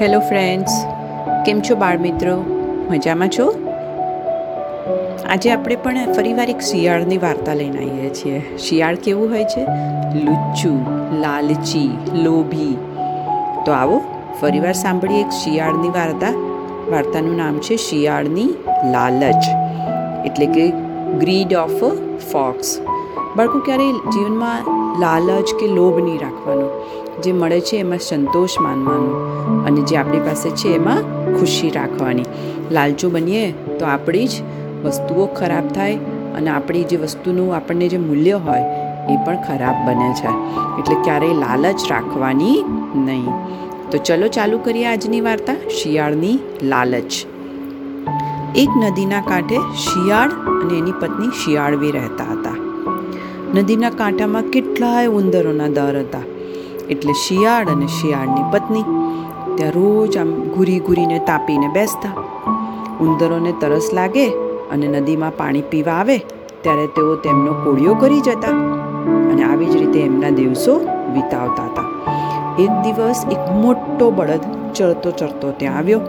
Hello 0.00 0.20
friends 0.20 0.86
કેમ 1.46 1.60
છો 1.60 1.76
બાળ 1.76 1.98
મિત્રો? 1.98 2.44
મજામાં 2.90 3.28
છો? 3.28 3.68
આજે 5.30 5.50
આપણે 5.50 5.76
પણ 5.76 6.12
ફરીવાર 6.12 6.50
એક 6.50 6.60
શિયાળની 6.60 7.18
વાર્તા 7.18 7.54
લઈને 7.54 7.78
આવીએ 7.78 8.10
છીએ. 8.10 8.56
શિયાળ 8.58 8.94
કેવું 8.94 9.30
હોય 9.30 9.44
છે? 9.44 9.64
લુચ્ચું, 10.24 10.86
લાલચી, 11.20 11.98
લોભી. 12.14 12.78
તો 13.66 13.72
આવો, 13.72 14.00
ફરીવાર 14.40 14.72
સાંભળીએ 14.72 15.20
એક 15.20 15.30
શિયાળની 15.30 15.88
વાર્તા. 15.88 16.32
વાર્તાનું 16.90 17.36
નામ 17.36 17.58
છે 17.58 17.76
શિયાળની 17.76 18.54
લાલચ. 18.90 19.42
એટલે 20.26 20.46
કે 20.46 20.70
ગ્રીડ 21.18 21.54
ઓફ 21.54 21.84
ફોક્સ. 22.32 22.78
બાળકો, 23.36 23.58
ક્યારેય 23.58 23.92
જીવનમાં 23.92 24.62
લાલચ 25.00 25.54
કે 25.60 25.66
લોભ 25.66 25.98
નહીં 25.98 26.20
રાખવાનો. 26.20 26.90
જે 27.24 27.32
મળે 27.32 27.60
છે 27.60 27.76
એમાં 27.76 27.98
સંતોષ 27.98 28.58
માનવાનો 28.60 29.12
અને 29.66 29.80
જે 29.80 29.96
આપણી 29.96 30.18
પાસે 30.18 30.50
છે 30.50 30.68
એમાં 30.74 31.00
ખુશી 31.38 31.70
રાખવાની. 31.70 32.24
લાલચું 32.70 33.12
બનીએ 33.12 33.44
તો 33.78 33.86
આપણી 33.86 34.26
જ 34.26 34.42
વસ્તુઓ 34.84 35.26
ખરાબ 35.26 35.68
થાય 35.68 35.96
અને 36.36 36.50
આપણી 36.50 36.84
જે 36.84 36.96
વસ્તુનું 36.96 37.54
આપણને 37.56 37.88
જે 37.88 37.98
મૂલ્ય 37.98 38.32
હોય 38.32 38.64
એ 39.12 39.16
પણ 39.26 39.38
ખરાબ 39.48 39.76
બને 39.88 40.10
છે. 40.14 40.32
એટલે 40.78 40.96
ક્યારેય 41.04 41.34
લાલચ 41.34 41.80
રાખવાની 41.90 42.64
નહીં. 42.94 43.28
તો 43.90 43.98
ચલો 43.98 44.28
ચાલુ 44.28 44.58
કરીએ 44.58 44.86
આજની 44.86 45.20
વાર્તા, 45.20 45.56
શિયાળની 45.82 46.38
લાલચ. 46.62 47.12
એક 48.56 48.70
નદીના 48.76 49.20
કાંઠે 49.20 49.58
શિયાળ 49.86 50.30
અને 50.62 50.78
એની 50.78 50.92
પત્ની 51.00 51.32
શિયાળવી 51.44 51.90
રહેતા 51.90 52.30
હતા. 52.32 52.56
નદીના 53.54 53.90
કાંઠામાં 53.90 54.42
કેટલાય 54.42 55.06
ઉંદરોના 55.06 55.68
દર 55.68 55.98
હતા. 56.00 56.24
એટલે 56.92 57.14
શિયાળ 57.24 57.68
અને 57.74 57.86
શિયાળની 57.98 58.46
પત્ની. 58.52 58.86
ત્યાં 59.56 59.72
રોજ 59.72 60.16
આમ 60.16 60.30
ઘૂરી 60.54 60.80
ઘૂરીને 60.80 61.18
તાપીને 61.28 61.68
બેસતા. 61.68 62.14
ઉંદરોને 63.00 63.52
તરસ 63.60 63.88
લાગે 63.92 64.26
અને 64.72 64.86
નદીમાં 64.88 65.36
પાણી 65.36 65.62
પીવા 65.72 65.98
આવે, 66.00 66.16
ત્યારે 66.62 66.86
તેઓ 66.96 67.16
તેમનો 67.16 67.54
કોળિયો 67.64 67.94
કરી 67.94 68.20
જતા 68.20 68.56
અને 69.30 69.42
આવી 69.44 69.66
જ 69.66 69.74
રીતે 69.80 70.00
એમના 70.00 70.30
દિવસો 70.30 70.74
વિતાવતા 71.14 71.68
હતા. 71.70 71.88
એક 72.64 72.72
દિવસ 72.84 73.20
એક 73.30 73.44
મોટો 73.62 74.10
બળદ 74.10 74.44
ચરતો 74.74 75.10
ચરતો 75.10 75.50
ત્યાં 75.50 75.78
આવ્યો. 75.78 76.00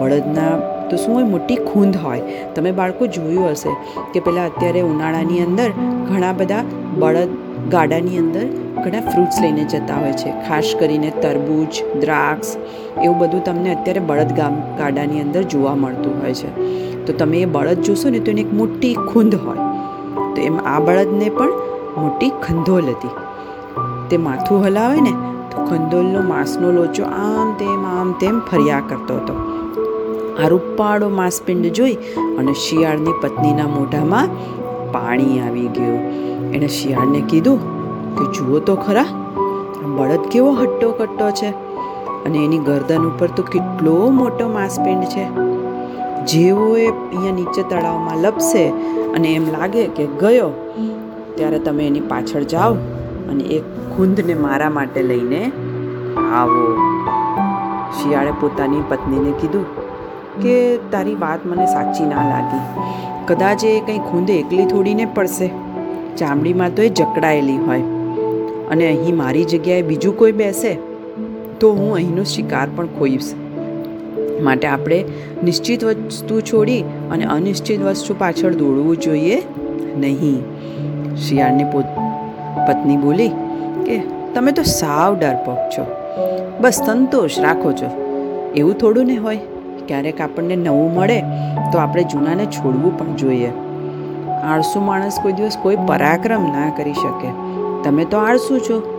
બળદના 0.00 0.54
તો 0.90 0.96
શું 0.96 1.14
હોય, 1.14 1.24
મોટી 1.24 1.56
ખૂંદ 1.56 1.96
હોય. 1.96 2.20
તમે 2.54 2.72
બાળકો 2.72 3.06
જોયું 3.06 3.50
હશે 3.50 3.72
કે 4.14 4.20
પહેલાં 4.20 4.46
અત્યારે 4.46 4.80
ઉનાળાની 4.80 5.40
અંદર 5.40 5.70
ઘણા 6.08 6.32
બધા 6.32 6.62
બળદ 6.98 7.28
ગાડાની 7.70 8.18
અંદર 8.18 8.46
ઘણા 8.84 9.00
ફ્રૂટ્સ 9.00 9.40
લઈને 9.40 9.64
જતા 9.64 9.94
હોય 9.94 10.12
છે. 10.12 10.30
ખાસ 10.48 10.74
કરીને 10.80 11.10
તરબૂચ, 11.22 12.00
દ્રાક્ષ 12.00 12.56
એવું 13.02 13.18
બધું 13.18 13.44
તમને 13.44 13.74
અત્યારે 13.74 14.00
બળદ 14.00 14.32
ગાડાની 14.78 15.20
અંદર 15.20 15.42
જોવા 15.42 15.74
મળતું 15.74 16.22
હોય 16.22 16.34
છે. 16.34 16.50
તો 17.06 17.12
તમે 17.12 17.36
એ 17.36 17.44
બળદ 17.44 17.80
જોશો 17.80 18.08
ને 18.10 18.18
તો 18.18 18.30
એની 18.30 18.40
એક 18.40 18.52
મોટી 18.52 18.94
ખૂંદ 18.94 19.34
હોય. 19.34 19.56
તો 20.34 20.42
એમ 20.42 20.58
આ 20.66 20.80
બળદને 20.80 21.28
પણ 21.28 21.50
મોટી 21.98 22.28
ખંધોલ 22.28 22.84
હતી. 22.84 23.08
તે 24.10 24.16
માથું 24.16 24.64
હલાવે 24.64 25.00
ને 25.00 25.10
તો 25.50 25.64
ખંધોલનો 25.64 26.20
માંસનો 26.22 26.70
લોચો 26.72 27.04
આમ 27.04 27.54
તેમ 27.58 27.84
આમ 27.86 28.12
તેમ 28.12 28.40
ફર્યા 28.40 28.80
કરતો 28.88 29.14
હતો. 29.14 29.53
આ 30.42 30.48
રૂપાળો 30.52 31.08
માંસપિંડ 31.18 31.66
જોઈ 31.78 31.96
અને 32.40 32.54
શિયાળની 32.64 33.16
પત્નીના 33.22 33.68
મોઢામાં 33.76 34.28
પાણી 34.94 35.36
આવી 35.44 35.68
ગયું. 35.76 36.00
એણે 36.54 36.68
શિયાળને 36.78 37.20
કીધું 37.30 37.60
કે, 38.16 38.24
જુઓ 38.36 38.58
તો 38.68 38.74
ખરા 38.86 39.10
બળદ 39.96 40.24
કેવો 40.32 40.50
હટ્ટો 40.60 40.88
કટ્ટો 40.98 41.28
છે 41.40 41.50
અને 42.26 42.38
એની 42.46 42.62
ગરદન 42.68 43.06
ઉપર 43.10 43.30
તો 43.38 43.42
કેટલો 43.54 43.94
મોટો 44.18 44.48
માંસપિંડ 44.56 45.04
છે. 45.14 45.24
જેવો 46.32 46.66
એ 46.82 46.88
અહીંયા 46.88 47.38
નીચે 47.38 47.62
તળાવમાં 47.70 48.18
લપસે 48.24 48.62
અને 49.14 49.28
એમ 49.38 49.46
લાગે 49.56 49.82
કે 49.96 50.04
ગયો, 50.22 50.50
ત્યારે 51.36 51.58
તમે 51.66 51.86
એની 51.90 52.04
પાછળ 52.12 52.46
જાઓ 52.54 52.74
અને 53.30 53.44
એ 53.56 53.58
ખૂંદને 53.92 54.34
મારા 54.44 54.72
માટે 54.78 55.00
લઈને 55.10 55.42
આવો. 56.40 56.64
શિયાળે 57.98 58.32
પોતાની 58.42 58.84
પત્નીને 58.90 59.32
કીધું 59.42 59.66
કે 60.42 60.76
તારી 60.76 61.14
વાત 61.14 61.46
મને 61.46 61.66
સાચી 61.66 62.04
ના 62.04 62.28
લાગી. 62.28 62.62
કદાચ 63.26 63.64
એ 63.64 63.80
કંઈ 63.80 63.98
ખૂંદ 63.98 64.30
એકલી 64.30 64.64
થોડીને 64.64 65.04
પડશે. 65.04 65.50
ચામડીમાં 66.16 66.74
તો 66.74 66.82
એ 66.82 66.88
જકડાયેલી 66.88 67.56
હોય. 67.56 67.80
અને 68.70 68.86
અહીં 68.86 69.16
મારી 69.16 69.44
જગ્યાએ 69.44 69.82
બીજું 69.82 70.18
કોઈ 70.18 70.32
બેસે, 70.32 70.78
તો 71.60 71.72
હું 71.72 71.94
અહીંનો 71.94 72.24
શિકાર 72.24 72.68
પણ 72.76 72.86
ખોઈશ. 72.86 73.34
માટે 74.42 74.66
આપણે 74.66 75.04
નિશ્ચિત 75.44 75.84
વસ્તુ 75.84 76.40
છોડી 76.40 76.82
અને 76.82 77.24
અનિશ્ચિત 77.24 77.82
વસ્તુ 77.82 78.14
પાછળ 78.18 78.52
દોડવું 78.52 78.96
જોઈએ 78.96 79.42
નહીં. 79.96 80.42
શિયાળની 81.16 81.64
પોત 81.64 81.84
પત્ની 82.68 82.96
બોલી 82.96 83.28
કે 83.86 84.02
તમે 84.34 84.52
તો 84.52 84.62
સાવ 84.62 85.18
ડરપોક 85.18 85.58
છો. 85.58 85.86
બસ 86.60 86.74
સંતોષ 86.86 87.38
રાખો 87.38 87.72
છો. 87.72 87.90
એવું 88.56 88.74
થોડું 88.74 89.06
ને 89.06 89.16
હોય. 89.16 89.38
ક્યારેક 89.88 90.20
આપણને 90.20 90.56
નવું 90.56 90.94
મળે, 90.94 91.20
તો 91.72 91.78
આપણે 91.78 92.02
જૂનાને 92.02 92.46
છોડવું 92.46 92.98
પણ 92.98 93.16
જોઈએ. 93.16 93.50
આળસુ 94.44 94.80
માણસ 94.80 95.20
કોઈ 95.22 95.32
દિવસ 95.32 95.58
કોઈ 95.62 95.76
પરાક્રમ 95.76 96.42
ના 96.42 96.72
કરી 96.76 96.92
શકે. 96.92 97.30
તમે 97.84 98.04
તો 98.04 98.16
આળસુ 98.16 98.58
છો. 98.58 98.90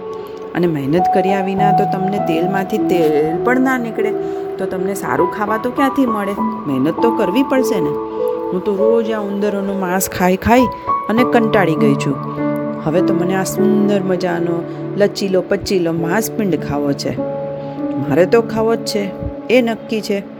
અને 0.55 0.67
મહેનત 0.67 1.03
કર્યા 1.13 1.41
વિના 1.41 1.71
તો 1.71 1.85
તમને 1.93 2.17
તેલમાંથી 2.17 2.77
તેલ 2.77 3.37
પણ 3.43 3.61
ના 3.61 3.77
નીકળે, 3.77 4.11
તો 4.57 4.65
તમને 4.65 4.93
સારું 4.93 5.31
ખાવા 5.31 5.57
તો 5.57 5.71
ક્યાંથી 5.71 6.05
મળે? 6.05 6.31
મહેનત 6.41 7.01
તો 7.01 7.11
કરવી 7.11 7.43
પડશે 7.43 7.79
ને. 7.79 7.89
હું 8.45 8.63
તો 8.63 8.75
રોજ 8.75 9.11
આ 9.11 9.19
ઉંદરોનું 9.19 9.79
માંસ 9.79 10.09
ખાઈ 10.09 10.35
ખાઈ 10.35 10.65
અને 11.09 11.23
કંટાળી 11.23 11.75
ગઈ 11.75 11.95
છું. 11.95 12.15
હવે 12.85 13.01
તો 13.01 13.13
મને 13.13 13.35
આ 13.35 13.43
સુંદર 13.43 14.03
મજાનો 14.03 14.63
લચીલો 14.97 15.41
પચીલો 15.41 15.91
માંસપિંડ 15.91 16.55
ખાવો 16.55 16.93
છે. 16.93 17.21
મારે 17.95 18.25
તો 18.25 18.41
ખાવો 18.41 18.75
જ 18.75 18.85
છે. 18.85 19.03
એ 19.47 19.61
નક્કી 19.61 20.01
છે. 20.01 20.34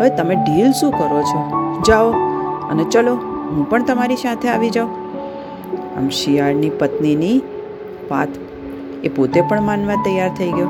હવે 0.00 0.10
તમે 0.10 0.34
ઢીલ 0.34 0.72
શું 0.72 0.90
કરો 0.90 1.22
છો? 1.22 1.40
જાઓ 1.86 2.10
અને 2.70 2.84
ચલો, 2.84 3.14
હું 3.50 3.70
પણ 3.70 3.84
તમારી 3.84 4.16
સાથે 4.16 4.48
આવી 4.48 4.70
જાઉં. 4.70 4.90
આમ 5.98 6.08
શિયાળની 6.08 6.70
પત્નીની 6.70 7.42
વાત 8.10 8.28
એ 9.04 9.08
પોતે 9.08 9.40
પણ 9.40 9.62
માનવા 9.62 9.94
તૈયાર 9.94 10.30
થઈ 10.34 10.50
ગયો. 10.50 10.66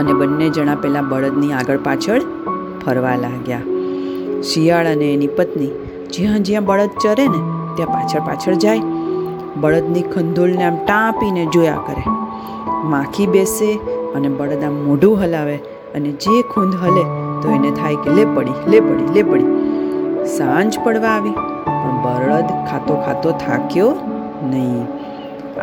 અને 0.00 0.12
બંને 0.12 0.48
જણા 0.48 0.74
પહેલાં 0.74 1.08
બળદની 1.08 1.52
આગળ 1.52 1.76
પાછળ 1.76 2.20
ફરવા 2.86 3.16
લાગ્યા. 3.16 3.60
શિયાળ 4.42 4.86
અને 4.86 5.14
એની 5.14 5.26
પત્ની 5.26 5.70
જ્યાં 6.12 6.42
જ્યાં 6.42 6.64
બળદ 6.64 6.90
ચરે 7.02 7.28
ને, 7.28 7.74
ત્યાં 7.74 7.86
પાછળ 7.86 8.20
પાછળ 8.20 8.54
જાય. 8.54 8.80
બળદની 9.60 10.02
ખંધોલને 10.02 10.64
આમ 10.64 10.76
ટાંપીને 10.76 11.46
જોયા 11.46 11.74
કરે. 11.74 12.02
માખી 12.84 13.26
બેસે 13.26 13.74
અને 14.14 14.28
બળદ 14.28 14.64
આમ 14.64 14.72
મોઢું 14.72 15.22
હલાવે 15.22 15.56
અને 15.94 16.08
જે 16.08 16.42
ખૂંદ 16.42 16.74
હલે 16.74 17.23
તો 17.44 17.54
એને 17.54 17.70
થાય 17.78 18.02
કે 18.04 18.18
લે 18.18 18.26
પડી 18.34 18.74
લે 18.74 18.82
પડી 18.88 19.14
લે 19.16 19.22
પડી. 19.30 19.48
સાંજ 20.34 20.76
પડવા 20.84 21.14
આવી, 21.14 21.32
પણ 21.70 21.96
બળદ 22.04 22.52
ખાતો 22.68 22.94
ખાતો 23.06 23.32
થાક્યો 23.42 23.88
નહીં. 24.52 24.84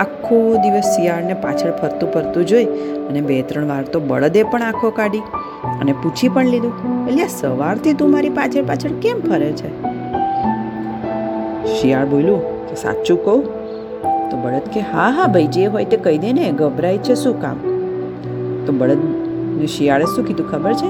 આખો 0.04 0.38
દિવસ 0.64 0.90
શિયાળને 0.96 1.36
પાછળ 1.46 1.72
ફરતું 1.80 2.12
ફરતું 2.14 2.46
જોઈ 2.52 2.68
અને 3.08 3.22
બે 3.30 3.38
ત્રણ 3.50 3.66
વાર 3.72 3.82
તો 3.96 4.02
બળદે 4.12 4.42
પણ 4.52 4.66
આંખો 4.68 4.92
કાઢી 5.00 5.24
અને 5.80 5.94
પૂછી 6.04 6.30
પણ 6.36 6.52
લીધું 6.54 6.74
એટલે 7.10 7.26
સવારથી 7.34 7.96
તું 8.02 8.14
મારી 8.16 8.34
પાછળ 8.38 8.68
પાછળ 8.70 8.96
કેમ 9.06 9.18
ફરે 9.26 9.50
છે? 9.62 9.72
શિયાળ 11.76 12.08
બોલ્યું 12.14 12.42
કે, 12.70 12.76
સાચું 12.84 13.20
કહું? 13.26 13.42
તો 14.30 14.36
બળદ 14.44 14.66
કે, 14.76 14.82
હા 14.94 15.10
હા, 15.18 15.28
ભાઈ, 15.36 15.52
જે 15.56 15.64
હોય 15.76 15.92
તે 15.94 15.98
કહી 16.08 16.20
દે 16.26 16.34
ને, 16.40 16.50
ગભરાય 16.62 17.06
છે 17.08 17.16
શું 17.24 17.36
કામ? 17.46 17.58
તો 18.68 18.78
બળદ 18.82 19.02
શિયાળે 19.78 20.08
શું 20.14 20.30
કીધું 20.30 20.52
ખબર 20.54 20.74
છે? 20.84 20.90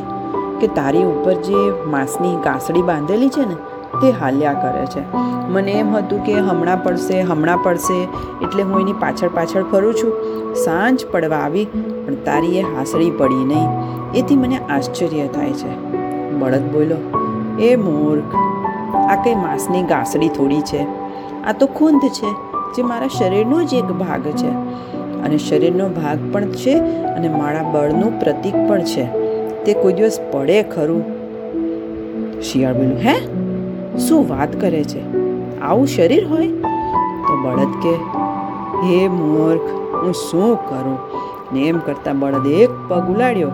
કે 0.62 0.68
તારી 0.68 1.04
ઉપર 1.04 1.34
જે 1.34 1.62
માંસની 1.88 2.34
ગાંસડી 2.46 2.82
બાંધેલી 2.82 3.30
છે 3.30 3.46
ને, 3.52 3.58
તે 4.02 4.12
હાલ્યા 4.12 4.54
કરે 4.54 4.86
છે. 4.86 5.04
મને 5.50 5.72
એમ 5.72 5.96
હતું 5.96 6.24
કે 6.24 6.36
હમણાં 6.50 6.84
પડશે 6.84 7.22
હમણાં 7.22 7.64
પડશે, 7.64 7.98
એટલે 8.42 8.64
હું 8.64 8.82
એની 8.82 8.94
પાછળ 9.00 9.34
પાછળ 9.34 9.64
ફરું 9.72 9.94
છું. 9.94 10.14
સાંજ 10.56 11.06
પડવા 11.12 11.38
આવી, 11.38 11.66
પણ 12.06 12.16
તારી 12.26 12.60
એ 12.60 12.62
હાસડી 12.62 13.12
પડી 13.18 13.46
નહીં. 13.46 13.70
એથી 14.16 14.36
મને 14.36 14.62
આશ્ચર્ય 14.70 15.28
થાય 15.28 15.52
છે. 15.52 15.74
બળદ 16.40 16.72
બોલો 16.72 16.98
એ 17.60 17.76
મૂર્ખ, 17.76 18.36
આ 19.10 19.16
કંઈ 19.16 19.36
માંસની 19.36 19.84
ગાંસડી 19.84 20.30
થોડી 20.30 20.62
છે? 20.62 20.86
આ 21.48 21.54
તો 21.60 21.68
ખૂંદ 21.68 22.02
છે, 22.02 22.32
જે 22.76 22.84
મારા 22.84 23.08
શરીરનો 23.08 23.64
જ 23.64 23.74
એક 23.74 23.92
ભાગ 24.04 24.22
છે. 24.22 24.52
અને 25.22 25.38
શરીરનો 25.38 25.90
ભાગ 25.90 26.20
પણ 26.34 26.54
છે 26.62 26.76
અને 27.16 27.30
મારા 27.30 27.64
બળનું 27.72 28.20
પ્રતીક 28.20 28.56
પણ 28.68 28.84
છે. 28.84 29.21
તે 29.66 29.74
કોઈ 29.74 29.94
દિવસ 29.94 30.20
પડે 30.32 30.64
ખરું? 30.64 31.04
શિયાળ 32.42 32.74
બોલ્યું, 32.74 32.98
હે? 32.98 33.20
શું 33.98 34.30
વાત 34.30 34.62
કરે 34.62 34.84
છે? 34.84 35.02
આવું 35.60 35.88
શરીર 35.88 36.28
હોય? 36.28 36.48
તો 37.28 37.42
બળદ 37.44 37.74
કે, 37.84 37.94
હે 38.84 39.08
મૂર્ખ, 39.08 39.96
હું 40.04 40.14
શું 40.14 40.56
કરું? 40.56 40.98
ને 41.54 41.68
એમ 41.68 41.80
કરતાં 41.80 42.20
બળદે 42.20 42.50
એક 42.50 42.70
પગ 42.88 43.16
ઉલાડ્યો 43.16 43.50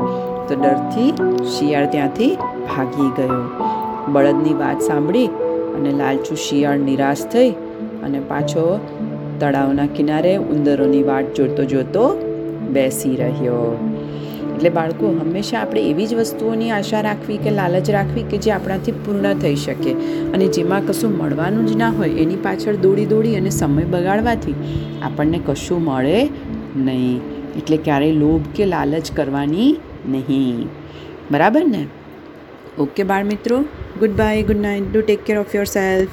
તો 0.48 0.56
ડરથી 0.56 1.14
શિયાળ 1.44 1.86
ત્યાંથી 1.86 2.36
ભાગી 2.76 3.10
ગયો. 3.18 3.64
બળદની 4.08 4.54
વાત 4.54 4.82
સાંભળી 4.82 5.28
અને 5.76 5.92
લાલચુ 5.92 6.36
શિયાળ 6.36 6.78
નિરાશ 6.78 7.26
થઈ 7.26 7.50
અને 8.04 8.20
પાછો 8.20 8.80
તળાવના 9.40 9.86
કિનારે 9.86 10.36
ઉંદરોની 10.36 11.04
વાટ 11.04 11.34
જોતો 11.34 11.64
જોતો 11.64 12.10
બેસી 12.70 13.16
રહ્યો. 13.16 13.78
એટલે 14.58 14.70
બાળકો, 14.70 15.08
હંમેશા 15.08 15.60
આપણે 15.60 15.82
એવી 15.90 16.08
જ 16.08 16.14
વસ્તુઓની 16.14 16.72
આશા 16.72 17.02
રાખવી 17.02 17.38
કે 17.38 17.50
લાલચ 17.50 17.90
રાખવી 17.90 18.24
કે 18.24 18.38
જે 18.38 18.52
આપણાથી 18.52 18.92
પૂર્ણ 18.92 19.34
થઈ 19.34 19.56
શકે. 19.56 19.92
અને 20.34 20.48
જેમાં 20.48 20.88
કશું 20.88 21.18
મળવાનું 21.18 21.66
જ 21.66 21.76
ના 21.76 21.90
હોય, 21.90 22.10
એની 22.10 22.36
પાછળ 22.36 22.76
દોડી 22.76 23.06
દોડી 23.06 23.36
અને 23.36 23.50
સમય 23.50 23.84
બગાડવાથી 23.84 24.56
આપણને 25.04 25.40
કશું 25.46 25.84
મળે 25.84 26.30
નહીં. 26.76 27.22
એટલે 27.58 27.78
ક્યારેય 27.78 28.12
લોભ 28.12 28.42
કે 28.56 28.66
લાલચ 28.66 29.12
કરવાની 29.16 29.78
નહીં. 30.10 30.66
બરાબર 31.32 31.66
ને? 31.66 31.88
ઓકે 32.80 33.04
બાળ 33.04 33.24
મિત્રો 33.24 33.60
good 34.00 34.10
bye, 34.10 34.44
good 34.44 34.62
night, 34.62 34.94
do 34.94 35.02
take 35.02 35.24
care 35.26 35.38
of 35.38 35.56
yourself 35.66 36.10